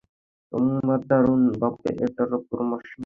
তোমরা 0.51 0.95
দারুন 1.09 1.41
ভাবে 1.53 1.89
এটার 2.05 2.31
প্রমোশন 2.47 2.69
করেছ। 2.83 2.99